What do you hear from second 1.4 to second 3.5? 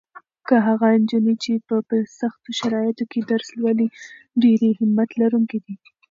چې په سختو شرایطو کې درس